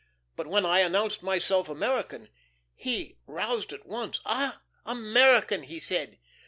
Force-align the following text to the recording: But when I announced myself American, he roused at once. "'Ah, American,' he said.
But 0.35 0.47
when 0.47 0.65
I 0.65 0.79
announced 0.79 1.21
myself 1.21 1.69
American, 1.69 2.29
he 2.73 3.19
roused 3.27 3.71
at 3.71 3.85
once. 3.85 4.19
"'Ah, 4.25 4.59
American,' 4.83 5.61
he 5.61 5.79
said. 5.79 6.17